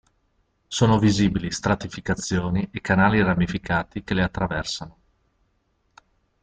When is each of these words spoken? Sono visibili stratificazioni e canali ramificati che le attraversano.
Sono 0.67 0.97
visibili 0.97 1.51
stratificazioni 1.51 2.67
e 2.71 2.81
canali 2.81 3.21
ramificati 3.21 4.03
che 4.03 4.15
le 4.15 4.23
attraversano. 4.23 4.97